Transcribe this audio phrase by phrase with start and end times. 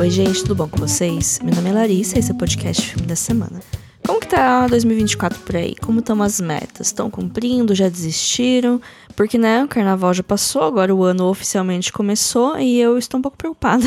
[0.00, 1.38] Oi, gente, tudo bom com vocês?
[1.44, 3.60] Meu nome é Larissa e esse é o podcast Filme da Semana.
[4.06, 5.74] Como que tá 2024 por aí?
[5.76, 6.86] Como estão as metas?
[6.86, 7.74] Estão cumprindo?
[7.74, 8.80] Já desistiram?
[9.14, 13.22] Porque, né, o carnaval já passou, agora o ano oficialmente começou e eu estou um
[13.22, 13.84] pouco preocupada.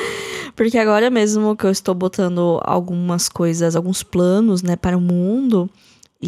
[0.54, 5.70] Porque agora mesmo que eu estou botando algumas coisas, alguns planos, né, para o mundo,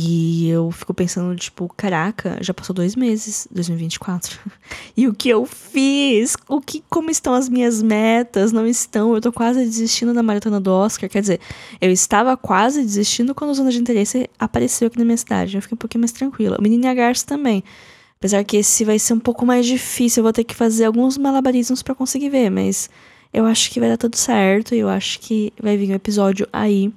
[0.01, 4.39] e eu fico pensando, tipo, caraca, já passou dois meses, 2024.
[4.97, 6.37] e o que eu fiz?
[6.49, 8.53] O que, como estão as minhas metas?
[8.53, 9.13] Não estão.
[9.17, 11.11] Eu tô quase desistindo da maratona do Oscar.
[11.11, 11.41] Quer dizer,
[11.81, 15.57] eu estava quase desistindo quando a zona de interesse apareceu aqui na minha cidade.
[15.57, 16.59] Eu fiquei um pouquinho mais tranquila.
[16.61, 17.65] O Menino e a Garça também.
[18.19, 21.19] Apesar que esse vai ser um pouco mais difícil, eu vou ter que fazer alguns
[21.19, 22.89] malabarismos para conseguir ver, mas
[23.35, 26.47] eu acho que vai dar tudo certo e eu acho que vai vir um episódio
[26.53, 26.93] aí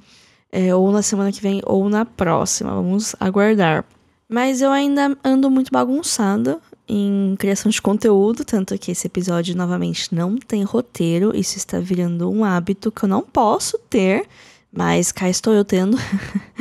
[0.52, 2.72] é, ou na semana que vem ou na próxima.
[2.72, 3.86] Vamos aguardar.
[4.28, 10.14] Mas eu ainda ando muito bagunçada em criação de conteúdo, tanto que esse episódio novamente
[10.14, 11.36] não tem roteiro.
[11.36, 14.26] Isso está virando um hábito que eu não posso ter,
[14.72, 15.98] mas cá estou eu tendo.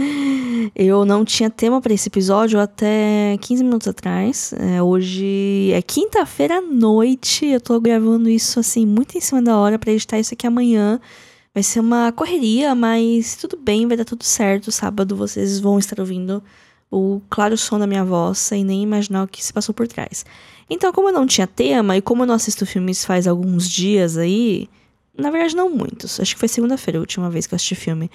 [0.74, 4.52] eu não tinha tema para esse episódio até 15 minutos atrás.
[4.52, 7.46] É, hoje é quinta-feira à noite.
[7.46, 11.00] Eu tô gravando isso assim muito em cima da hora para editar isso aqui amanhã.
[11.52, 14.70] Vai ser uma correria, mas tudo bem, vai dar tudo certo.
[14.70, 16.42] Sábado vocês vão estar ouvindo
[16.90, 20.24] o claro som da minha voz sem nem imaginar o que se passou por trás.
[20.68, 24.16] Então, como eu não tinha tema e como eu não assisto filmes faz alguns dias
[24.16, 24.68] aí,
[25.16, 26.20] na verdade não muitos.
[26.20, 28.08] Acho que foi segunda-feira a última vez que eu assisti filme.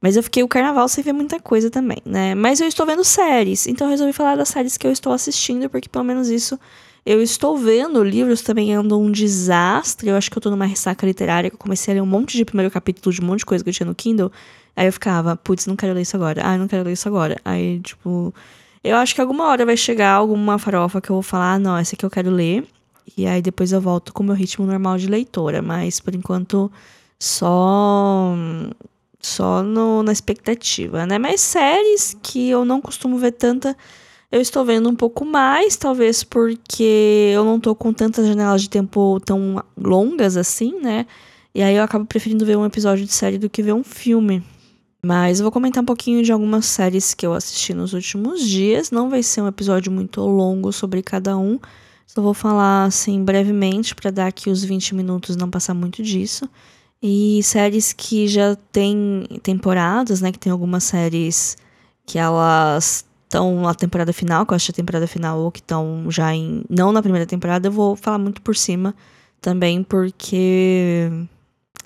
[0.00, 2.34] Mas eu fiquei o carnaval sem ver muita coisa também, né?
[2.34, 5.68] Mas eu estou vendo séries, então eu resolvi falar das séries que eu estou assistindo,
[5.68, 6.58] porque pelo menos isso
[7.04, 10.08] eu estou vendo, livros também andam um desastre.
[10.08, 12.36] Eu acho que eu tô numa ressaca literária, que eu comecei a ler um monte
[12.36, 14.30] de primeiro capítulo de um monte de coisa que eu tinha no Kindle.
[14.76, 16.42] Aí eu ficava, putz, não quero ler isso agora.
[16.44, 17.36] Ah, não quero ler isso agora.
[17.44, 18.34] Aí, tipo,
[18.84, 21.76] eu acho que alguma hora vai chegar alguma farofa que eu vou falar, ah, não,
[21.76, 22.66] essa aqui eu quero ler.
[23.16, 25.62] E aí depois eu volto com o meu ritmo normal de leitora.
[25.62, 26.70] Mas por enquanto,
[27.18, 28.34] só.
[29.20, 31.18] Só no, na expectativa, né?
[31.18, 33.76] Mas séries que eu não costumo ver tanta
[34.32, 38.70] eu estou vendo um pouco mais, talvez porque eu não tô com tantas janelas de
[38.70, 41.06] tempo tão longas assim, né?
[41.52, 44.40] E aí eu acabo preferindo ver um episódio de série do que ver um filme.
[45.02, 48.92] Mas eu vou comentar um pouquinho de algumas séries que eu assisti nos últimos dias.
[48.92, 51.58] Não vai ser um episódio muito longo sobre cada um.
[52.06, 56.48] Só vou falar assim brevemente para dar aqui os 20 minutos não passar muito disso.
[57.02, 60.30] E séries que já tem temporadas, né?
[60.30, 61.56] Que tem algumas séries
[62.04, 66.10] que elas estão na temporada final, que eu acho a temporada final, ou que estão
[66.10, 66.64] já em.
[66.68, 68.94] Não na primeira temporada, eu vou falar muito por cima
[69.40, 71.10] também, porque.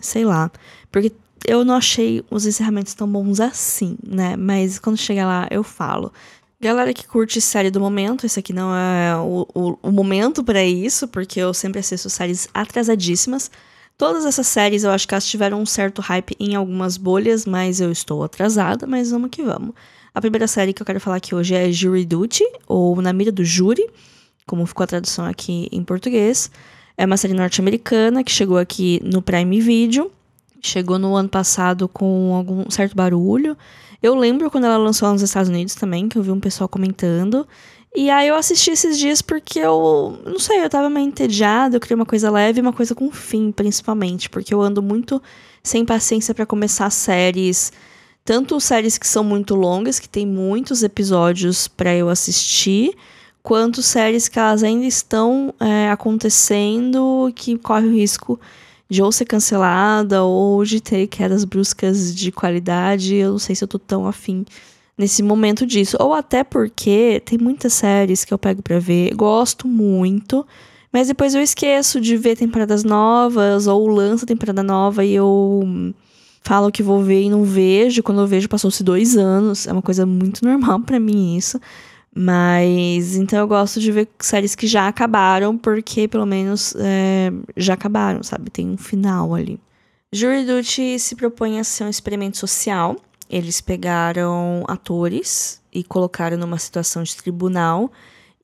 [0.01, 0.51] Sei lá.
[0.91, 1.13] Porque
[1.47, 4.37] eu não achei os encerramentos tão bons assim, né?
[4.37, 6.13] Mas quando chegar lá, eu falo.
[6.61, 10.65] Galera que curte série do momento, esse aqui não é o, o, o momento para
[10.65, 13.51] isso, porque eu sempre assisto séries atrasadíssimas.
[13.97, 17.81] Todas essas séries eu acho que elas tiveram um certo hype em algumas bolhas, mas
[17.81, 19.75] eu estou atrasada, mas vamos que vamos.
[20.13, 23.31] A primeira série que eu quero falar aqui hoje é Jury Duty, ou Na Mira
[23.31, 23.89] do Júri,
[24.47, 26.51] como ficou a tradução aqui em português.
[26.97, 30.11] É uma série norte-americana que chegou aqui no Prime Video.
[30.61, 33.57] Chegou no ano passado com algum certo barulho.
[34.03, 37.47] Eu lembro quando ela lançou nos Estados Unidos também, que eu vi um pessoal comentando.
[37.97, 41.81] E aí eu assisti esses dias porque eu, não sei, eu tava meio entediada, eu
[41.81, 45.23] queria uma coisa leve e uma coisa com fim, principalmente, porque eu ando muito
[45.63, 47.73] sem paciência para começar séries
[48.25, 52.97] tanto séries que são muito longas, que tem muitos episódios para eu assistir,
[53.43, 58.41] quanto séries que elas ainda estão é, acontecendo que corre o risco
[58.89, 63.15] de ou ser cancelada ou de ter quedas bruscas de qualidade.
[63.15, 64.47] Eu não sei se eu tô tão afim
[64.97, 65.97] nesse momento disso.
[66.01, 70.47] Ou até porque tem muitas séries que eu pego pra ver, gosto muito,
[70.93, 75.93] mas depois eu esqueço de ver temporadas novas ou lança temporada nova e eu
[76.45, 78.03] falo que vou ver e não vejo.
[78.03, 79.67] Quando eu vejo, passou-se dois anos.
[79.67, 81.61] É uma coisa muito normal para mim isso.
[82.15, 87.75] Mas então eu gosto de ver séries que já acabaram, porque pelo menos é, já
[87.75, 88.51] acabaram, sabe?
[88.51, 89.59] Tem um final ali.
[90.13, 92.95] Jury Duty se propõe a ser um experimento social.
[93.29, 97.91] Eles pegaram atores e colocaram numa situação de tribunal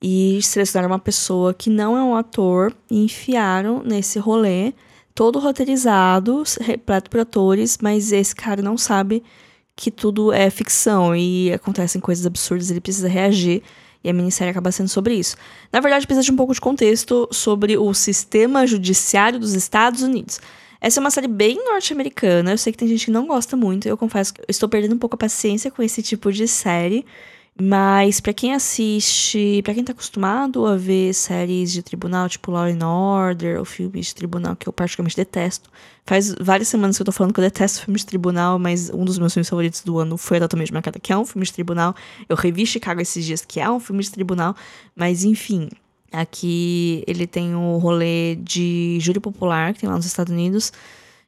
[0.01, 4.73] e selecionaram uma pessoa que não é um ator e enfiaram nesse rolê
[5.13, 9.23] todo roteirizado, repleto por atores, mas esse cara não sabe
[9.75, 13.61] que tudo é ficção e acontecem coisas absurdas, ele precisa reagir.
[14.03, 15.35] E a minissérie acaba sendo sobre isso.
[15.71, 20.39] Na verdade, precisa de um pouco de contexto sobre o sistema judiciário dos Estados Unidos.
[20.81, 22.51] Essa é uma série bem norte-americana.
[22.51, 23.87] Eu sei que tem gente que não gosta muito.
[23.87, 27.05] Eu confesso que eu estou perdendo um pouco a paciência com esse tipo de série.
[27.61, 32.63] Mas para quem assiste, para quem tá acostumado a ver séries de tribunal, tipo Law
[32.63, 35.69] and Order, ou filmes de tribunal que eu praticamente detesto.
[36.03, 39.05] Faz várias semanas que eu tô falando que eu detesto filmes de tribunal, mas um
[39.05, 41.93] dos meus filmes favoritos do ano foi Totalmente Marcada, que é um filme de tribunal.
[42.27, 44.55] Eu revi Chicago esses dias, que é um filme de tribunal,
[44.95, 45.69] mas enfim,
[46.11, 50.71] aqui ele tem o rolê de júri popular que tem lá nos Estados Unidos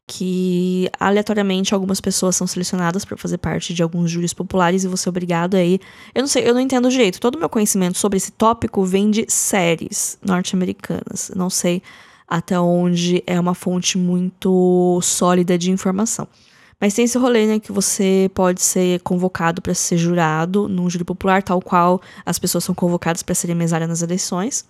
[0.06, 5.08] que aleatoriamente algumas pessoas são selecionadas para fazer parte de alguns júris populares e você
[5.08, 5.80] é obrigado aí.
[6.14, 7.20] Eu não sei, eu não entendo direito.
[7.20, 11.32] Todo o meu conhecimento sobre esse tópico vem de séries norte-americanas.
[11.36, 11.82] Não sei
[12.28, 16.28] até onde é uma fonte muito sólida de informação.
[16.80, 21.06] Mas tem esse rolê, né, que você pode ser convocado para ser jurado num júri
[21.06, 24.66] popular, tal qual as pessoas são convocadas para serem mesárias nas eleições.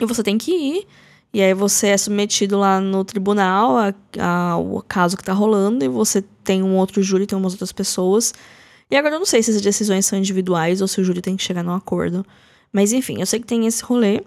[0.00, 0.86] E você tem que ir
[1.32, 3.76] e aí você é submetido lá no tribunal
[4.20, 8.34] ao caso que tá rolando e você tem um outro júri, tem umas outras pessoas.
[8.90, 11.36] E agora eu não sei se as decisões são individuais ou se o júri tem
[11.36, 12.26] que chegar num acordo.
[12.72, 14.22] Mas enfim, eu sei que tem esse rolê.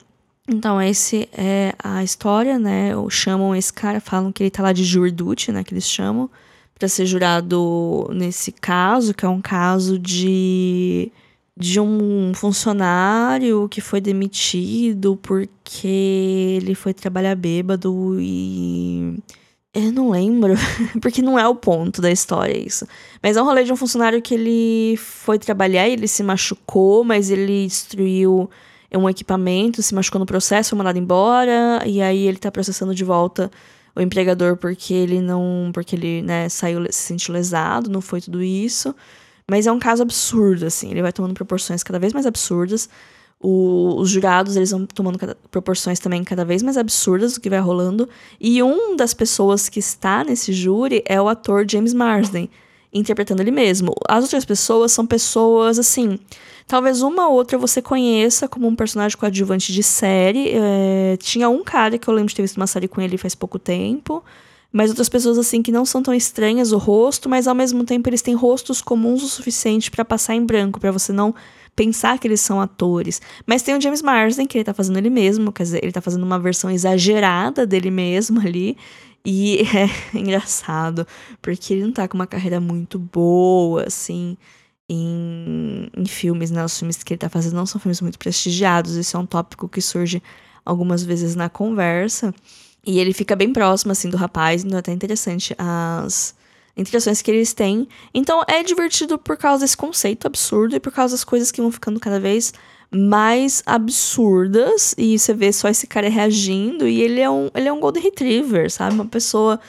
[0.48, 2.92] Então, esse é a história, né?
[3.10, 5.64] Chamam esse cara, falam que ele tá lá de jurdute, né?
[5.66, 6.30] Que eles chamam,
[6.80, 11.12] para ser jurado nesse caso, que é um caso de
[11.58, 15.88] de um funcionário que foi demitido porque
[16.62, 19.18] ele foi trabalhar bêbado e.
[19.74, 20.56] Eu não lembro,
[21.02, 22.88] porque não é o ponto da história isso.
[23.22, 27.04] Mas é um rolê de um funcionário que ele foi trabalhar e ele se machucou,
[27.04, 28.50] mas ele destruiu
[28.96, 33.04] um equipamento, se machucou no processo, foi mandado embora, e aí ele tá processando de
[33.04, 33.52] volta
[33.96, 35.72] o empregador porque ele não.
[35.74, 38.96] porque ele, né, saiu, se sentiu lesado, não foi tudo isso.
[39.50, 40.92] Mas é um caso absurdo, assim.
[40.92, 42.90] Ele vai tomando proporções cada vez mais absurdas.
[43.40, 47.50] O, os jurados, eles vão tomando cada, proporções também cada vez mais absurdas do que
[47.50, 48.10] vai rolando.
[48.42, 52.50] E um das pessoas que está nesse júri é o ator James Marsden,
[52.92, 53.94] interpretando ele mesmo.
[54.08, 56.20] As outras pessoas são pessoas, assim...
[56.68, 60.52] Talvez uma ou outra você conheça como um personagem coadjuvante de série.
[60.54, 63.34] É, tinha um cara que eu lembro de ter visto uma série com ele faz
[63.34, 64.22] pouco tempo
[64.72, 68.10] mas outras pessoas assim que não são tão estranhas o rosto, mas ao mesmo tempo
[68.10, 71.34] eles têm rostos comuns o suficiente para passar em branco, para você não
[71.76, 73.22] pensar que eles são atores.
[73.46, 76.02] Mas tem o James Marsden, que ele tá fazendo ele mesmo, quer dizer, ele tá
[76.02, 78.76] fazendo uma versão exagerada dele mesmo ali.
[79.24, 81.06] E é engraçado,
[81.42, 84.36] porque ele não tá com uma carreira muito boa, assim,
[84.90, 86.66] em, em filmes, né?
[86.66, 88.96] Os filmes que ele tá fazendo não são filmes muito prestigiados.
[88.96, 90.22] Isso é um tópico que surge
[90.66, 92.34] algumas vezes na conversa.
[92.88, 96.34] E ele fica bem próximo, assim, do rapaz, então é até interessante as
[96.78, 97.86] interações que eles têm.
[98.14, 101.70] Então é divertido por causa desse conceito absurdo e por causa das coisas que vão
[101.70, 102.54] ficando cada vez
[102.90, 104.96] mais absurdas.
[104.98, 108.02] E você vê só esse cara reagindo e ele é um, ele é um Golden
[108.02, 108.96] Retriever, sabe?
[108.96, 109.60] Uma pessoa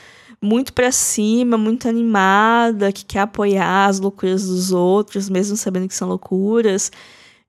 [0.41, 5.95] muito pra cima, muito animada, que quer apoiar as loucuras dos outros, mesmo sabendo que
[5.95, 6.93] são loucuras.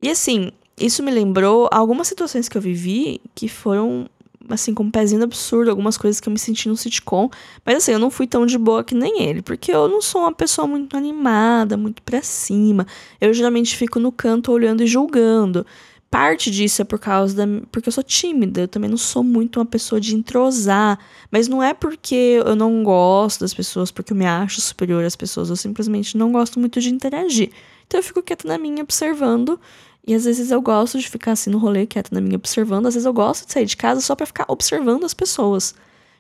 [0.02, 4.10] E assim, isso me lembrou algumas situações que eu vivi que foram
[4.48, 7.30] assim, com um pezinho absurdo, algumas coisas que eu me senti no sitcom.
[7.66, 10.22] Mas assim, eu não fui tão de boa que nem ele, porque eu não sou
[10.22, 12.88] uma pessoa muito animada, muito pra cima.
[13.20, 15.66] Eu geralmente fico no canto olhando e julgando.
[16.10, 17.62] Parte disso é por causa da.
[17.72, 20.98] porque eu sou tímida, eu também não sou muito uma pessoa de entrosar.
[21.30, 25.16] Mas não é porque eu não gosto das pessoas, porque eu me acho superior às
[25.16, 27.52] pessoas, eu simplesmente não gosto muito de interagir.
[27.90, 29.60] Então eu fico quieta na minha, observando
[30.06, 32.86] e às vezes eu gosto de ficar assim no rolê, quieto na minha, observando.
[32.86, 35.74] Às vezes eu gosto de sair de casa só para ficar observando as pessoas.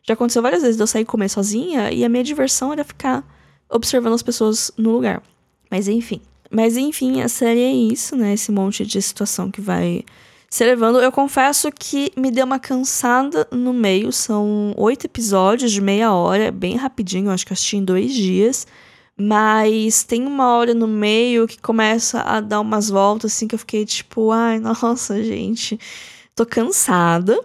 [0.03, 3.23] Já aconteceu várias vezes de eu sair comer sozinha e a minha diversão era ficar
[3.69, 5.21] observando as pessoas no lugar.
[5.69, 6.21] Mas enfim.
[6.49, 8.33] Mas enfim, a série é isso, né?
[8.33, 10.03] Esse monte de situação que vai
[10.49, 10.99] se levando.
[10.99, 14.11] Eu confesso que me deu uma cansada no meio.
[14.11, 17.27] São oito episódios de meia hora, bem rapidinho.
[17.27, 18.65] Eu acho que eu assisti em dois dias.
[19.19, 23.59] Mas tem uma hora no meio que começa a dar umas voltas assim que eu
[23.59, 25.77] fiquei tipo, ai, nossa, gente,
[26.33, 27.37] tô cansada.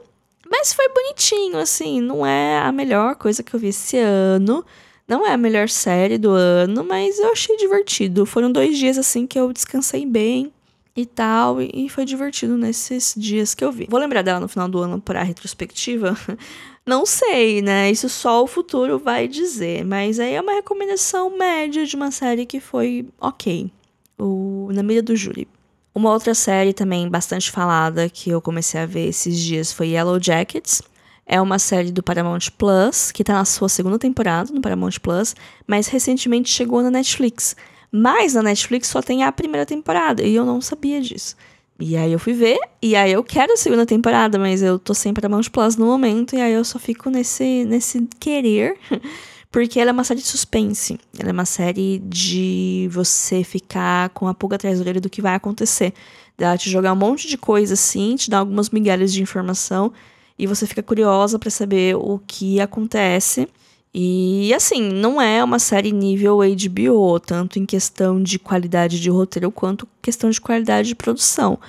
[0.48, 4.64] Mas foi bonitinho, assim, não é a melhor coisa que eu vi esse ano.
[5.06, 8.24] Não é a melhor série do ano, mas eu achei divertido.
[8.24, 10.52] Foram dois dias assim que eu descansei bem
[10.96, 13.86] e tal, e foi divertido nesses dias que eu vi.
[13.90, 16.16] Vou lembrar dela no final do ano para a retrospectiva.
[16.86, 17.90] Não sei, né?
[17.90, 19.84] Isso só o futuro vai dizer.
[19.84, 23.72] Mas aí é uma recomendação média de uma série que foi ok.
[24.18, 25.48] O Na Mira do Júri.
[25.94, 30.20] Uma outra série também bastante falada que eu comecei a ver esses dias foi Yellow
[30.20, 30.82] Jackets.
[31.26, 35.34] É uma série do Paramount Plus, que tá na sua segunda temporada no Paramount Plus,
[35.66, 37.56] mas recentemente chegou na Netflix.
[37.96, 41.36] Mas na Netflix só tem a primeira temporada, e eu não sabia disso.
[41.78, 44.92] E aí eu fui ver, e aí eu quero a segunda temporada, mas eu tô
[44.92, 48.76] sem Paramount Plus no momento, e aí eu só fico nesse, nesse querer,
[49.48, 50.98] porque ela é uma série de suspense.
[51.16, 55.22] Ela é uma série de você ficar com a pulga atrás da orelha do que
[55.22, 55.94] vai acontecer.
[56.36, 59.92] Ela te jogar um monte de coisa assim, te dar algumas migalhas de informação
[60.36, 63.48] e você fica curiosa para saber o que acontece.
[63.96, 69.52] E assim, não é uma série nível HBO, tanto em questão de qualidade de roteiro
[69.52, 71.60] quanto questão de qualidade de produção.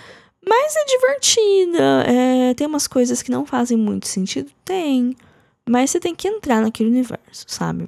[0.43, 4.49] Mas é divertida, é, tem umas coisas que não fazem muito sentido?
[4.63, 5.15] Tem.
[5.69, 7.87] Mas você tem que entrar naquele universo, sabe?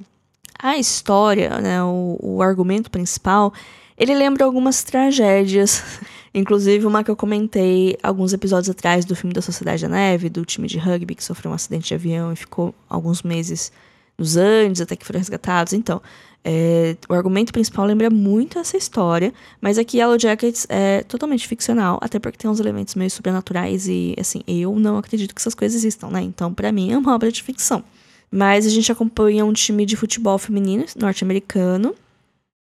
[0.60, 3.52] A história, né, o, o argumento principal,
[3.98, 5.84] ele lembra algumas tragédias.
[6.34, 10.46] Inclusive uma que eu comentei alguns episódios atrás do filme da Sociedade da Neve, do
[10.46, 13.72] time de rugby que sofreu um acidente de avião e ficou alguns meses
[14.18, 15.74] nos Andes até que foram resgatados.
[15.74, 16.02] Então,
[16.44, 22.00] é, o argumento principal lembra muito essa história, mas aqui Yellow Jackets é totalmente ficcional,
[22.02, 25.76] até porque tem uns elementos meio sobrenaturais e, assim, eu não acredito que essas coisas
[25.76, 26.22] existam, né?
[26.22, 27.84] Então, para mim, é uma obra de ficção.
[28.32, 31.96] Mas a gente acompanha um time de futebol feminino norte-americano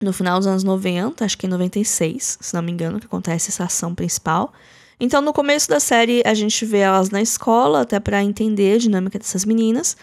[0.01, 3.49] no final dos anos 90, acho que em 96, se não me engano, que acontece
[3.49, 4.51] essa ação principal.
[4.99, 8.77] Então, no começo da série, a gente vê elas na escola, até para entender a
[8.77, 9.95] dinâmica dessas meninas.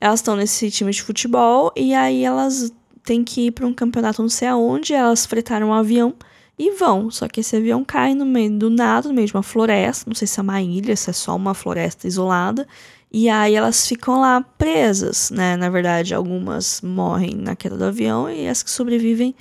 [0.00, 2.72] Elas estão nesse time de futebol e aí elas
[3.02, 6.14] tem que ir para um campeonato não sei aonde, elas fretaram um avião
[6.58, 7.10] e vão.
[7.10, 10.14] Só que esse avião cai no meio do nada, no meio de uma floresta, não
[10.14, 12.66] sei se é uma ilha, se é só uma floresta isolada.
[13.12, 15.56] E aí elas ficam lá presas, né?
[15.56, 19.34] Na verdade, algumas morrem na queda do avião e as que sobrevivem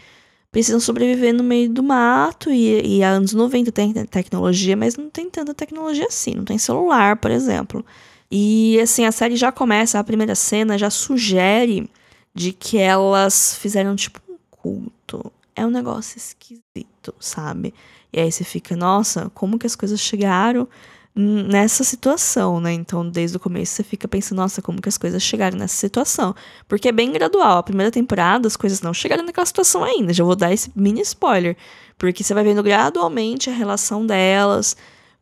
[0.52, 2.52] precisam sobreviver no meio do mato.
[2.52, 6.36] E, e há anos 90 tem tecnologia, mas não tem tanta tecnologia assim.
[6.36, 7.86] Não tem celular, por exemplo.
[8.30, 11.90] E assim, a série já começa, a primeira cena já sugere
[12.34, 15.32] de que elas fizeram tipo um culto.
[15.56, 17.74] É um negócio esquisito, sabe?
[18.12, 20.68] E aí você fica, nossa, como que as coisas chegaram
[21.16, 22.74] nessa situação, né?
[22.74, 26.36] Então, desde o começo você fica pensando, nossa, como que as coisas chegaram nessa situação?
[26.68, 27.60] Porque é bem gradual.
[27.60, 30.12] A primeira temporada as coisas não chegaram naquela situação ainda.
[30.12, 31.56] Já vou dar esse mini spoiler.
[31.98, 34.76] Porque você vai vendo gradualmente a relação delas,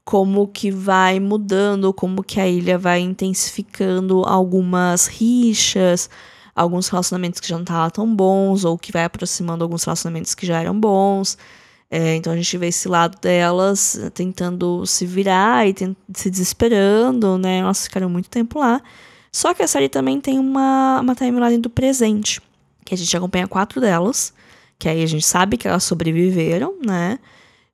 [0.06, 6.10] como que vai mudando, como que a ilha vai intensificando algumas rixas,
[6.56, 10.46] alguns relacionamentos que já não estavam tão bons, ou que vai aproximando alguns relacionamentos que
[10.46, 11.38] já eram bons.
[11.90, 15.76] É, então a gente vê esse lado delas eh, tentando se virar e
[16.16, 17.60] se desesperando, né?
[17.60, 18.82] Elas ficaram muito tempo lá.
[19.32, 22.42] Só que a série também tem uma, uma timeline do presente,
[22.84, 24.34] que a gente acompanha quatro delas,
[24.80, 27.20] que aí a gente sabe que elas sobreviveram, né?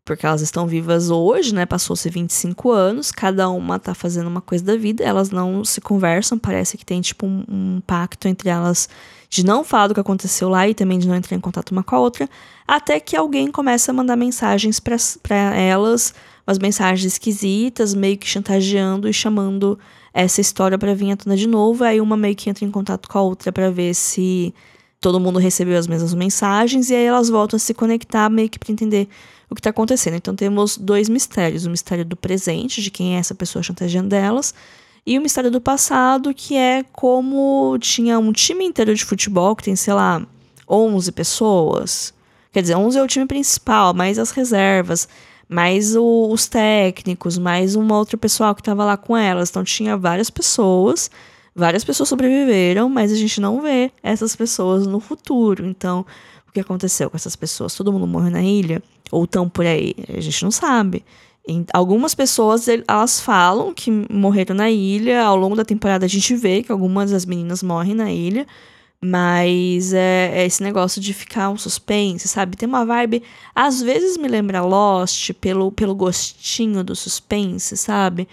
[0.10, 1.68] Porque elas estão vivas hoje, né?
[1.68, 6.36] Passou-se 25 anos, cada uma tá fazendo uma coisa da vida, elas não se conversam,
[6.36, 8.89] parece que tem tipo um, um pacto entre elas
[9.30, 11.84] de não falar do que aconteceu lá e também de não entrar em contato uma
[11.84, 12.28] com a outra,
[12.68, 16.12] até que alguém começa a mandar mensagens para elas,
[16.48, 19.78] umas mensagens esquisitas, meio que chantageando e chamando
[20.12, 23.08] essa história para vir à tona de novo, aí uma meio que entra em contato
[23.08, 24.56] com a outra para ver se
[25.00, 28.58] todo mundo recebeu as mesmas mensagens e aí elas voltam a se conectar meio que
[28.58, 29.08] para entender
[29.50, 30.15] o que está acontecendo.
[30.15, 34.53] Então temos dois mistérios: o mistério do presente, de quem é essa pessoa chantageando elas,
[35.06, 39.63] e o mistério do passado, que é como tinha um time inteiro de futebol, que
[39.63, 40.25] tem, sei lá,
[40.70, 42.13] 11 pessoas.
[42.51, 45.08] Quer dizer, 11 é o time principal, mais as reservas,
[45.48, 49.50] mais o, os técnicos, mais uma outra pessoal que estava lá com elas.
[49.50, 51.10] Então tinha várias pessoas,
[51.56, 55.65] várias pessoas sobreviveram, mas a gente não vê essas pessoas no futuro.
[55.65, 56.06] Então,
[56.50, 57.75] o que aconteceu com essas pessoas?
[57.75, 58.82] Todo mundo morreu na ilha?
[59.12, 59.94] Ou tão por aí?
[60.10, 61.06] A gente não sabe.
[61.74, 65.24] Algumas pessoas, elas falam que morreram na ilha.
[65.24, 68.48] Ao longo da temporada a gente vê que algumas das meninas morrem na ilha.
[69.01, 72.58] Mas é, é, esse negócio de ficar um suspense, sabe?
[72.58, 73.24] Tem uma vibe.
[73.56, 78.27] Às vezes me lembra Lost pelo, pelo gostinho do suspense, sabe?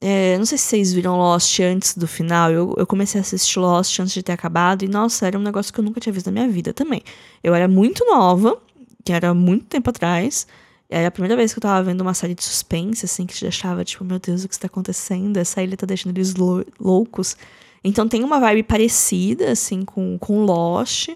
[0.00, 2.50] É, não sei se vocês viram Lost antes do final.
[2.50, 4.84] Eu, eu comecei a assistir Lost antes de ter acabado.
[4.84, 7.02] E, nossa, era um negócio que eu nunca tinha visto na minha vida também.
[7.42, 8.58] Eu era muito nova,
[9.04, 10.46] que era muito tempo atrás.
[10.88, 13.42] Era a primeira vez que eu tava vendo uma série de suspense, assim, que te
[13.42, 15.36] deixava, tipo, meu Deus, o que está acontecendo?
[15.36, 17.36] Essa ilha tá deixando eles lou loucos.
[17.82, 21.08] Então tem uma vibe parecida, assim, com, com Lost.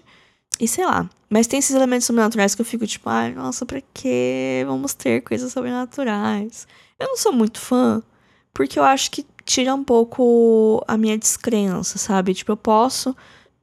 [0.59, 1.09] E sei lá.
[1.29, 4.63] Mas tem esses elementos sobrenaturais que eu fico, tipo, ai, nossa, pra quê?
[4.67, 6.67] Vamos ter coisas sobrenaturais.
[6.99, 8.03] Eu não sou muito fã,
[8.53, 12.33] porque eu acho que tira um pouco a minha descrença, sabe?
[12.33, 13.15] Tipo, eu posso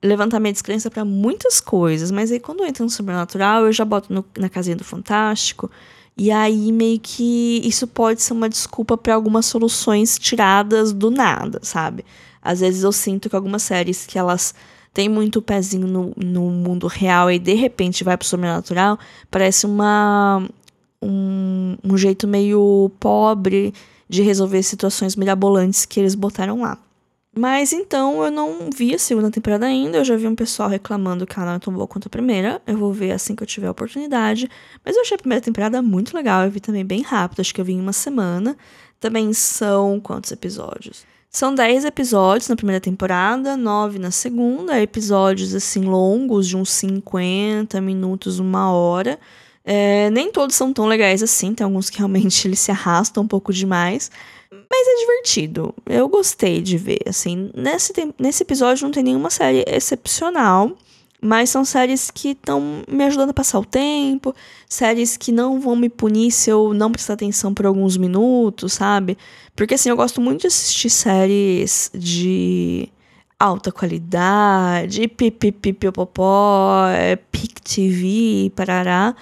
[0.02, 3.85] levantar minha descrença para muitas coisas, mas aí quando eu entro no sobrenatural, eu já
[3.85, 5.71] boto no, na casinha do fantástico,
[6.16, 11.61] e aí meio que isso pode ser uma desculpa para algumas soluções tiradas do nada,
[11.62, 12.04] sabe?
[12.42, 14.54] Às vezes eu sinto que algumas séries que elas
[14.95, 18.99] têm muito pezinho no, no mundo real e de repente vai pro sobrenatural,
[19.30, 20.42] parece uma
[21.00, 23.73] um, um jeito meio pobre
[24.09, 26.79] de resolver situações mirabolantes que eles botaram lá.
[27.37, 29.99] Mas então eu não vi a segunda temporada ainda.
[29.99, 32.61] Eu já vi um pessoal reclamando que ela não é tão boa quanto a primeira.
[32.67, 34.50] Eu vou ver assim que eu tiver a oportunidade.
[34.85, 36.45] Mas eu achei a primeira temporada muito legal.
[36.45, 37.41] Eu vi também bem rápido.
[37.41, 38.57] Acho que eu vi em uma semana.
[38.99, 41.07] Também são quantos episódios?
[41.31, 47.81] São 10 episódios na primeira temporada, 9 na segunda, episódios assim longos, de uns 50
[47.83, 49.19] minutos, uma hora.
[49.71, 53.29] É, nem todos são tão legais assim, tem alguns que realmente eles se arrastam um
[53.29, 54.11] pouco demais.
[54.51, 55.75] Mas é divertido.
[55.85, 57.51] Eu gostei de ver, assim.
[57.55, 60.73] Nesse, nesse episódio não tem nenhuma série excepcional.
[61.21, 64.33] Mas são séries que estão me ajudando a passar o tempo,
[64.69, 69.19] séries que não vão me punir se eu não prestar atenção por alguns minutos, sabe?
[69.57, 72.89] Porque assim, eu gosto muito de assistir séries de
[73.37, 79.17] alta qualidade, pipipipopopó, é, pic TV, parará.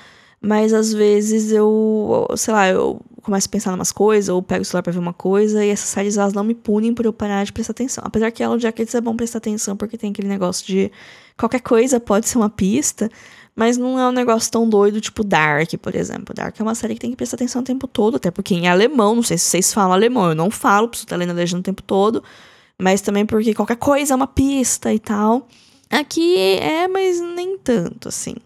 [0.47, 4.62] Mas às vezes eu, sei lá, eu começo a pensar em umas coisas, ou pego
[4.62, 7.12] o celular pra ver uma coisa, e essas séries elas não me punem por eu
[7.12, 8.05] parar de prestar atenção.
[8.07, 10.93] Apesar que Yellow Jackets é bom prestar atenção, porque tem aquele negócio de
[11.37, 13.11] qualquer coisa pode ser uma pista,
[13.57, 16.33] mas não é um negócio tão doido, tipo Dark, por exemplo.
[16.33, 18.69] Dark é uma série que tem que prestar atenção o tempo todo, até porque em
[18.69, 21.59] alemão, não sei se vocês falam alemão, eu não falo, preciso estar lendo a legenda
[21.59, 22.23] o tempo todo,
[22.81, 25.49] mas também porque qualquer coisa é uma pista e tal.
[25.91, 28.37] Aqui é, mas nem tanto, assim.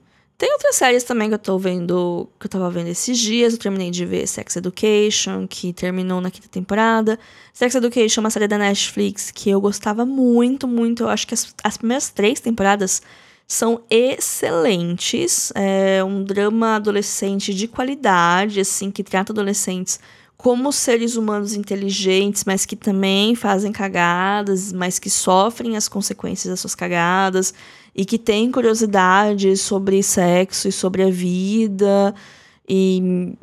[0.40, 3.52] Tem outras séries também que eu tô vendo, que eu tava vendo esses dias.
[3.52, 7.18] Eu terminei de ver Sex Education, que terminou na quinta temporada.
[7.52, 11.02] Sex Education é uma série da Netflix que eu gostava muito, muito.
[11.02, 13.02] Eu acho que as, as primeiras três temporadas
[13.46, 15.52] são excelentes.
[15.54, 20.00] É um drama adolescente de qualidade, assim, que trata adolescentes
[20.38, 26.60] como seres humanos inteligentes, mas que também fazem cagadas, mas que sofrem as consequências das
[26.60, 27.52] suas cagadas
[27.94, 32.14] e que têm curiosidade sobre sexo e sobre a vida
[32.68, 33.34] e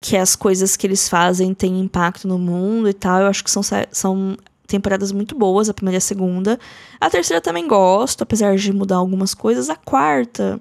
[0.00, 3.20] que as coisas que eles fazem têm impacto no mundo e tal.
[3.20, 6.58] Eu acho que são, são temporadas muito boas, a primeira e a segunda.
[7.00, 9.68] A terceira também gosto, apesar de mudar algumas coisas.
[9.68, 10.58] A quarta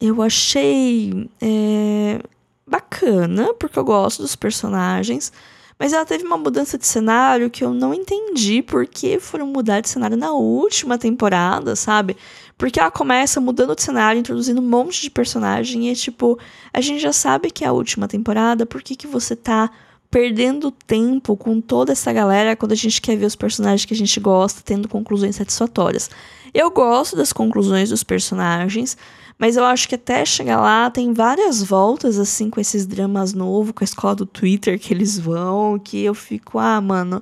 [0.00, 2.20] eu achei é,
[2.66, 5.32] bacana, porque eu gosto dos personagens.
[5.78, 9.80] Mas ela teve uma mudança de cenário que eu não entendi por que foram mudar
[9.80, 12.16] de cenário na última temporada, sabe?
[12.56, 16.38] Porque ela começa mudando de cenário, introduzindo um monte de personagem e é tipo,
[16.72, 19.70] a gente já sabe que é a última temporada, por que, que você tá
[20.14, 23.96] perdendo tempo com toda essa galera quando a gente quer ver os personagens que a
[23.96, 26.08] gente gosta tendo conclusões satisfatórias.
[26.54, 28.96] Eu gosto das conclusões dos personagens,
[29.36, 33.72] mas eu acho que até chegar lá tem várias voltas assim com esses dramas novos,
[33.72, 37.20] com a escola do Twitter que eles vão, que eu fico, ah, mano,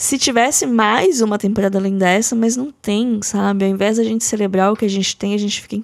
[0.00, 3.64] se tivesse mais uma temporada além dessa, mas não tem, sabe?
[3.64, 5.82] Ao invés da gente celebrar o que a gente tem, a gente fica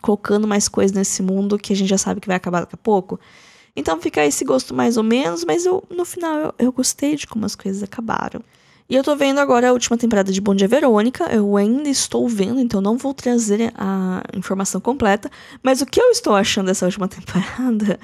[0.00, 2.78] colocando mais coisas nesse mundo que a gente já sabe que vai acabar daqui a
[2.78, 3.18] pouco.
[3.74, 7.26] Então fica esse gosto mais ou menos, mas eu, no final eu, eu gostei de
[7.26, 8.40] como as coisas acabaram.
[8.88, 11.24] E eu tô vendo agora a última temporada de Bom Dia Verônica.
[11.24, 15.28] Eu ainda estou vendo, então não vou trazer a informação completa.
[15.60, 17.98] Mas o que eu estou achando dessa última temporada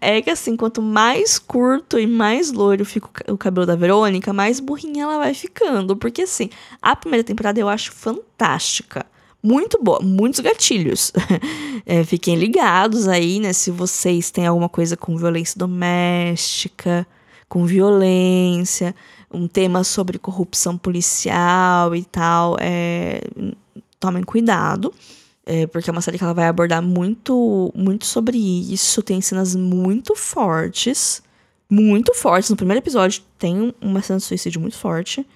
[0.00, 4.58] é que, assim, quanto mais curto e mais loiro fica o cabelo da Verônica, mais
[4.58, 5.94] burrinha ela vai ficando.
[5.98, 6.48] Porque, assim,
[6.80, 9.04] a primeira temporada eu acho fantástica
[9.42, 11.12] muito boa, muitos gatilhos.
[11.84, 13.52] é, fiquem ligados aí, né?
[13.52, 17.06] Se vocês têm alguma coisa com violência doméstica,
[17.50, 18.94] com violência,
[19.32, 23.20] um tema sobre corrupção policial e tal, é,
[23.98, 24.92] tomem cuidado.
[25.44, 29.02] É, porque é uma série que ela vai abordar muito, muito sobre isso.
[29.02, 31.22] Tem cenas muito fortes.
[31.68, 32.50] Muito fortes.
[32.50, 35.26] No primeiro episódio tem uma cena de suicídio muito forte.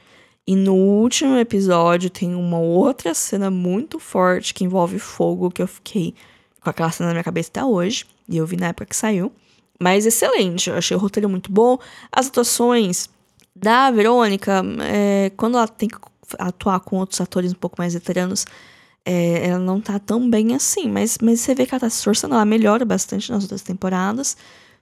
[0.46, 5.66] E no último episódio tem uma outra cena muito forte que envolve fogo, que eu
[5.66, 6.14] fiquei
[6.60, 8.04] com aquela cena na minha cabeça até hoje.
[8.28, 9.32] E eu vi na época que saiu.
[9.78, 11.78] Mas excelente, eu achei o roteiro muito bom.
[12.12, 13.08] As atuações
[13.56, 15.96] da Verônica, é, quando ela tem que
[16.38, 18.44] atuar com outros atores um pouco mais veteranos,
[19.04, 20.88] é, ela não tá tão bem assim.
[20.90, 24.36] Mas, mas você vê que ela tá se esforçando, ela melhora bastante nas outras temporadas.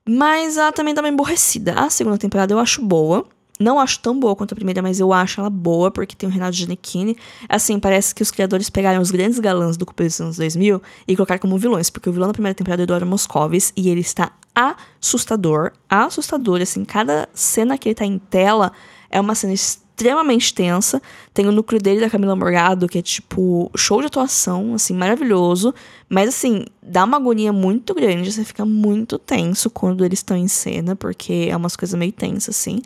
[0.09, 1.75] Mas ela também dá uma emborrecida.
[1.75, 3.27] A segunda temporada eu acho boa.
[3.59, 6.33] Não acho tão boa quanto a primeira, mas eu acho ela boa, porque tem o
[6.33, 7.17] Renato Giannichini.
[7.49, 11.15] Assim, parece que os criadores pegaram os grandes galãs do começo dos anos 2000 e
[11.15, 14.33] colocaram como vilões, porque o vilão da primeira temporada é Eduardo Moscovis e ele está
[14.55, 18.73] assustador, assustador, assim, cada cena que ele tá em tela
[19.11, 21.01] é uma cena extremamente tensa.
[21.33, 25.73] Tem o núcleo dele da Camila Morgado, que é tipo show de atuação, assim, maravilhoso.
[26.09, 30.49] Mas assim, dá uma agonia muito grande, você fica muito tenso quando eles estão em
[30.49, 32.83] cena, porque é umas coisas meio tensas, assim.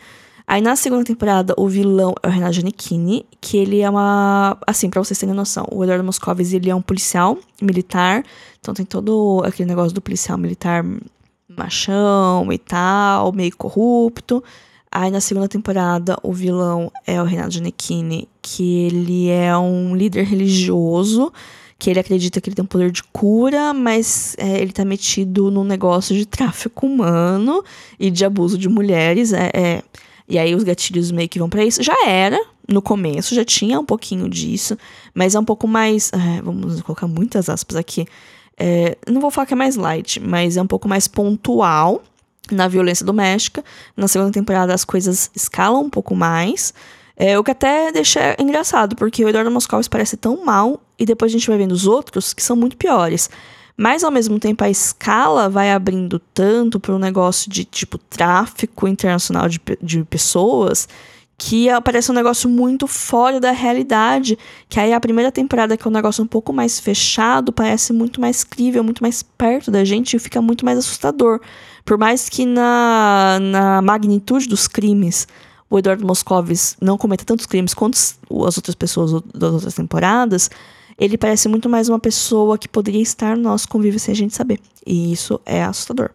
[0.50, 4.56] Aí na segunda temporada, o vilão é o Renato Giannichini, que ele é uma.
[4.66, 8.24] Assim, pra vocês terem noção, o Eduardo Moscovis ele é um policial militar,
[8.58, 10.82] então tem todo aquele negócio do policial militar
[11.46, 14.42] machão e tal, meio corrupto.
[14.90, 20.24] Aí na segunda temporada, o vilão é o Renato Giannichini, que ele é um líder
[20.24, 21.30] religioso,
[21.78, 25.50] que ele acredita que ele tem um poder de cura, mas é, ele tá metido
[25.50, 27.62] num negócio de tráfico humano
[28.00, 29.34] e de abuso de mulheres.
[29.34, 29.82] É, é,
[30.28, 31.82] e aí os gatilhos meio que vão para isso.
[31.82, 32.38] Já era,
[32.68, 34.76] no começo, já tinha um pouquinho disso,
[35.14, 36.10] mas é um pouco mais.
[36.12, 38.06] É, vamos colocar muitas aspas aqui.
[38.56, 42.02] É, não vou falar que é mais light, mas é um pouco mais pontual
[42.50, 43.64] na violência doméstica.
[43.96, 46.74] Na segunda temporada as coisas escalam um pouco mais.
[47.16, 51.32] É, o que até deixa engraçado, porque o Eduardo Moscovitz parece tão mal, e depois
[51.32, 53.28] a gente vai vendo os outros que são muito piores.
[53.80, 58.88] Mas ao mesmo tempo a escala vai abrindo tanto para um negócio de tipo tráfico
[58.88, 60.88] internacional de, de pessoas
[61.40, 64.36] que parece um negócio muito fora da realidade.
[64.68, 68.20] Que aí a primeira temporada, que é um negócio um pouco mais fechado, parece muito
[68.20, 71.40] mais crível, muito mais perto da gente e fica muito mais assustador.
[71.84, 75.28] Por mais que na, na magnitude dos crimes
[75.70, 80.50] o Eduardo Moscovis não cometa tantos crimes quanto as outras pessoas das outras temporadas,
[80.98, 84.34] ele parece muito mais uma pessoa que poderia estar no nosso convívio sem a gente
[84.34, 84.58] saber.
[84.86, 86.10] E isso é assustador.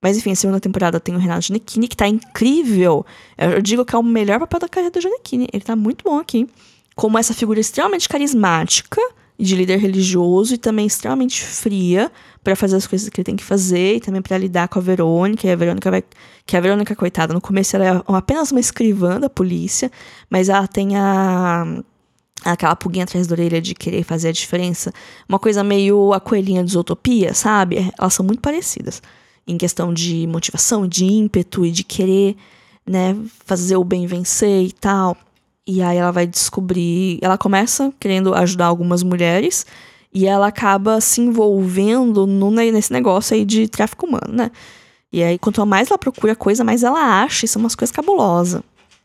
[0.00, 3.04] Mas enfim, a segunda temporada tem o Renato Giannichini, que tá incrível.
[3.36, 5.48] Eu digo que é o melhor papel da carreira do Giannichini.
[5.52, 6.48] Ele tá muito bom aqui.
[6.94, 9.00] Como essa figura extremamente carismática,
[9.40, 12.12] de líder religioso e também extremamente fria
[12.44, 14.82] para fazer as coisas que ele tem que fazer e também para lidar com a
[14.82, 15.46] Verônica.
[15.46, 16.04] E a Verônica vai.
[16.46, 19.90] Que a Verônica, coitada, no começo ela é apenas uma escrivã da polícia,
[20.28, 21.82] mas ela tem a.
[22.44, 24.92] Aquela pulguinha atrás da orelha de querer fazer a diferença.
[25.28, 27.92] Uma coisa meio a coelhinha de Zootopia, sabe?
[27.98, 29.02] Elas são muito parecidas.
[29.46, 32.36] Em questão de motivação, de ímpeto e de querer,
[32.86, 35.16] né, fazer o bem vencer e tal.
[35.66, 37.18] E aí ela vai descobrir.
[37.20, 39.66] Ela começa querendo ajudar algumas mulheres.
[40.12, 44.50] E ela acaba se envolvendo no, nesse negócio aí de tráfico humano, né?
[45.12, 47.44] E aí, quanto mais ela procura coisa, mais ela acha.
[47.44, 48.62] Isso é umas coisas cabulosas.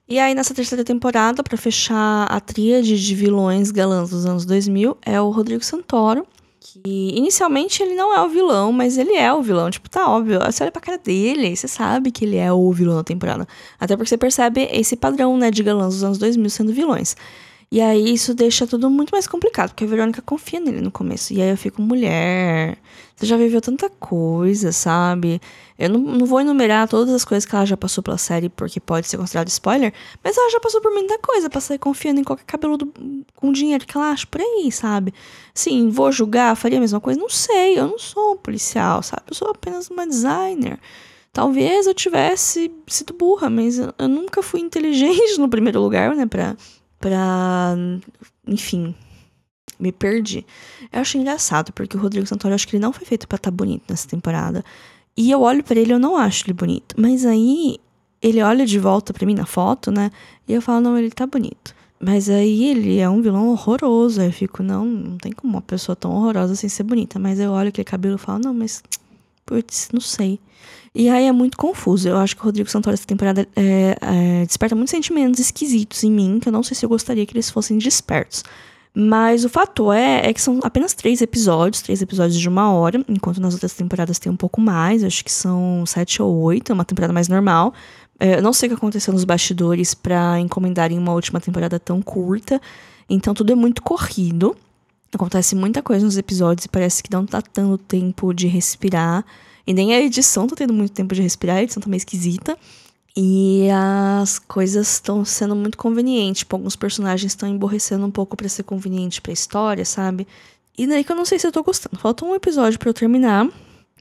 [0.07, 4.95] E aí, nessa terceira temporada, para fechar a tríade de vilões galãs dos anos 2000,
[5.03, 6.27] é o Rodrigo Santoro,
[6.59, 9.71] que inicialmente ele não é o vilão, mas ele é o vilão.
[9.71, 10.39] Tipo, tá óbvio.
[10.45, 13.47] Você olha pra cara dele, você sabe que ele é o vilão da temporada.
[13.79, 17.15] Até porque você percebe esse padrão, né, de galãs dos anos 2000 sendo vilões.
[17.71, 21.33] E aí isso deixa tudo muito mais complicado, porque a Verônica confia nele no começo.
[21.33, 22.77] E aí eu fico, mulher,
[23.15, 25.41] você já viveu tanta coisa, sabe?
[25.77, 28.79] Eu não, não vou enumerar todas as coisas que ela já passou pela série, porque
[28.79, 32.23] pode ser considerado spoiler, mas ela já passou por muita coisa pra sair confiando em
[32.23, 32.91] qualquer cabeludo
[33.35, 35.13] com dinheiro que ela acha por aí, sabe?
[35.53, 37.19] Sim, vou julgar, faria a mesma coisa?
[37.19, 39.23] Não sei, eu não sou um policial, sabe?
[39.27, 40.79] Eu sou apenas uma designer.
[41.33, 46.25] Talvez eu tivesse sido burra, mas eu, eu nunca fui inteligente no primeiro lugar, né?
[46.25, 46.55] Pra
[47.05, 47.75] pra.
[48.47, 48.95] Enfim,
[49.79, 50.43] me perdi.
[50.91, 53.51] Eu acho engraçado, porque o Rodrigo Santoro, acho que ele não foi feito para estar
[53.51, 54.65] tá bonito nessa temporada.
[55.15, 56.95] E eu olho para ele, eu não acho ele bonito.
[56.97, 57.77] Mas aí,
[58.21, 60.09] ele olha de volta para mim na foto, né?
[60.47, 61.75] E eu falo, não, ele tá bonito.
[61.99, 64.19] Mas aí ele é um vilão horroroso.
[64.19, 67.19] Aí eu fico, não, não tem como uma pessoa tão horrorosa sem ser bonita.
[67.19, 68.81] Mas eu olho aquele cabelo e falo, não, mas.
[69.45, 70.39] Putz, não sei.
[70.93, 72.07] E aí é muito confuso.
[72.07, 76.11] Eu acho que o Rodrigo Santoro essa temporada é, é, desperta muitos sentimentos esquisitos em
[76.11, 78.43] mim, que eu não sei se eu gostaria que eles fossem despertos.
[78.97, 83.03] Mas o fato é, é que são apenas três episódios, três episódios de uma hora,
[83.09, 86.73] enquanto nas outras temporadas tem um pouco mais, acho que são sete ou oito, é
[86.73, 87.73] uma temporada mais normal.
[88.17, 92.01] É, eu não sei o que aconteceu nos bastidores para encomendarem uma última temporada tão
[92.01, 92.61] curta,
[93.09, 94.55] então tudo é muito corrido.
[95.15, 99.25] Acontece muita coisa nos episódios e parece que não tá dando tempo de respirar.
[99.65, 102.57] E nem a edição tá tendo muito tempo de respirar, a edição tá meio esquisita.
[103.15, 106.39] E as coisas estão sendo muito convenientes.
[106.39, 110.27] Tipo, alguns personagens estão emborrecendo um pouco para ser conveniente pra história, sabe?
[110.77, 111.97] E daí que eu não sei se eu tô gostando.
[111.97, 113.47] Falta um episódio para eu terminar.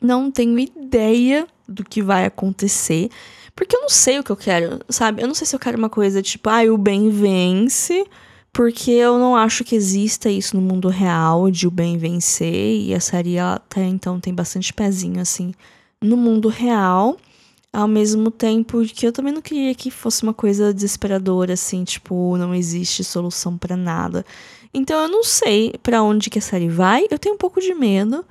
[0.03, 3.09] Não tenho ideia do que vai acontecer.
[3.55, 5.23] Porque eu não sei o que eu quero, sabe?
[5.23, 8.05] Eu não sei se eu quero uma coisa tipo, ah, o bem vence
[8.55, 12.95] porque eu não acho que exista isso no mundo real de o bem vencer e
[12.95, 15.53] a série até então tem bastante pezinho assim
[16.01, 17.17] no mundo real.
[17.73, 22.37] Ao mesmo tempo que eu também não queria que fosse uma coisa desesperadora assim tipo
[22.37, 24.25] não existe solução para nada.
[24.73, 27.07] Então eu não sei para onde que a série vai.
[27.11, 28.25] Eu tenho um pouco de medo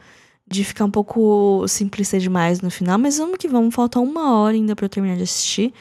[0.48, 4.56] de ficar um pouco simplista demais no final mas vamos que vamos faltar uma hora
[4.56, 5.74] ainda para eu terminar de assistir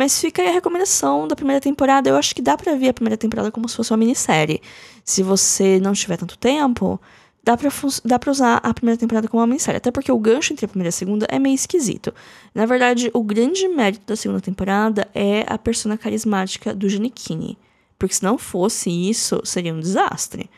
[0.00, 2.08] mas fica aí a recomendação da primeira temporada.
[2.08, 4.62] Eu acho que dá pra ver a primeira temporada como se fosse uma minissérie.
[5.04, 6.98] Se você não tiver tanto tempo,
[7.44, 7.68] dá pra,
[8.02, 9.76] dá pra usar a primeira temporada como uma minissérie.
[9.76, 12.14] Até porque o gancho entre a primeira e a segunda é meio esquisito.
[12.54, 17.58] Na verdade, o grande mérito da segunda temporada é a persona carismática do Giannichini.
[17.98, 20.48] Porque se não fosse isso, seria um desastre.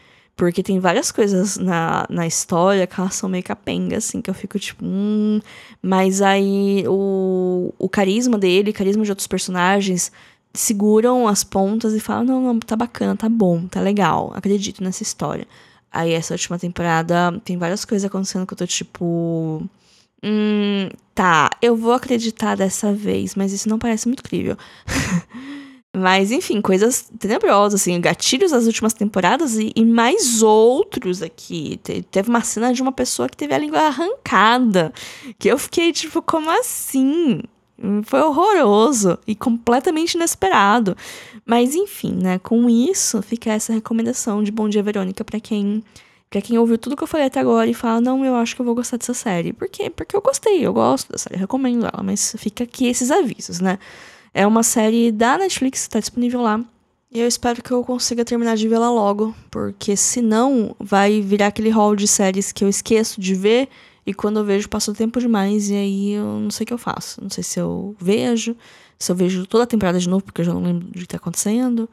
[0.43, 4.35] Porque tem várias coisas na, na história que elas são meio capenga, assim, que eu
[4.35, 5.41] fico tipo, hum.
[5.81, 10.11] Mas aí o, o carisma dele, o carisma de outros personagens
[10.53, 15.05] seguram as pontas e falam: não, não, tá bacana, tá bom, tá legal, acredito nessa
[15.05, 15.47] história.
[15.93, 19.63] Aí essa última temporada tem várias coisas acontecendo que eu tô tipo.
[20.25, 24.57] Hum, tá, eu vou acreditar dessa vez, mas isso não parece muito crível.
[25.95, 31.79] mas, enfim, coisas tenebrosas, assim, gatilhos das últimas temporadas e, e mais outros aqui.
[31.83, 34.91] Te, teve uma cena de uma pessoa que teve a língua arrancada.
[35.39, 37.43] Que eu fiquei, tipo, como assim?
[38.05, 40.97] Foi horroroso e completamente inesperado.
[41.45, 42.39] Mas enfim, né?
[42.39, 45.83] Com isso, fica essa recomendação de Bom Dia Verônica para quem
[46.31, 48.63] para quem ouviu tudo que eu falei até agora e fala, não, eu acho que
[48.63, 49.53] eu vou gostar dessa série.
[49.53, 49.91] Por quê?
[49.91, 53.79] Porque eu gostei, eu gosto da série, recomendo ela, mas fica aqui esses avisos, né?
[54.35, 56.65] É uma série da Netflix, tá disponível lá.
[57.11, 61.69] E eu espero que eu consiga terminar de vê-la logo, porque senão vai virar aquele
[61.69, 63.69] hall de séries que eu esqueço de ver
[64.07, 66.79] e quando eu vejo passou tempo demais e aí eu não sei o que eu
[66.79, 67.21] faço.
[67.23, 68.57] Não sei se eu vejo,
[68.99, 71.07] se eu vejo toda a temporada de novo, porque eu já não lembro do que
[71.07, 71.89] tá acontecendo.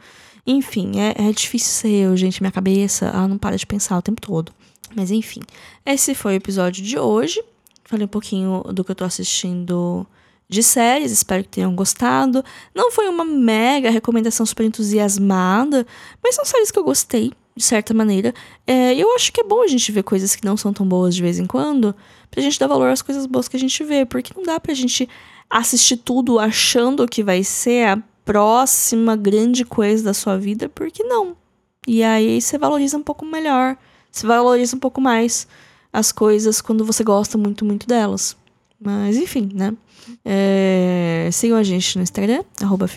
[0.47, 2.41] Enfim, é, é difícil ser eu, gente.
[2.41, 4.54] Minha cabeça, ela não para de pensar o tempo todo.
[4.95, 5.41] Mas enfim,
[5.86, 7.43] esse foi o episódio de hoje.
[7.84, 10.08] Falei um pouquinho do que eu tô assistindo
[10.50, 12.44] de séries, espero que tenham gostado.
[12.74, 15.86] Não foi uma mega recomendação super entusiasmada,
[16.24, 18.34] mas são séries que eu gostei, de certa maneira.
[18.66, 21.16] É, eu acho que é bom a gente ver coisas que não são tão boas
[21.16, 21.96] de vez em quando,
[22.32, 24.74] pra gente dar valor às coisas boas que a gente vê, porque não dá pra
[24.74, 25.08] gente
[25.48, 31.38] assistir tudo achando que vai ser a próxima grande coisa da sua vida, porque não.
[31.88, 33.78] E aí você valoriza um pouco melhor,
[34.12, 35.48] você valoriza um pouco mais
[35.94, 38.36] as coisas quando você gosta muito, muito delas.
[38.80, 39.74] Mas enfim, né?
[40.24, 42.88] É, sigam a gente no Instagram, arroba.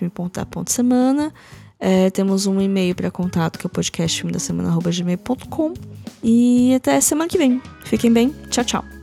[1.85, 5.75] É, temos um e-mail para contato que é o podcast filme da semana, arroba gmail.com.
[6.23, 7.61] E até semana que vem.
[7.85, 8.33] Fiquem bem.
[8.51, 9.02] Tchau, tchau.